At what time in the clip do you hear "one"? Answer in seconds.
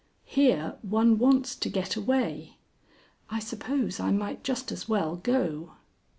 0.81-1.19